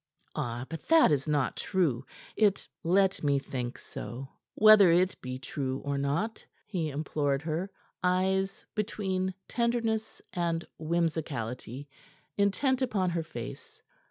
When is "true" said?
1.55-2.03, 5.37-5.77